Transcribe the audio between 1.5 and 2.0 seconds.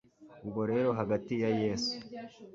yesu